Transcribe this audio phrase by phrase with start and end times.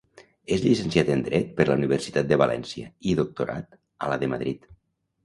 [0.53, 4.67] És llicenciat en dret per la Universitat de València i doctorat a la de Madrid.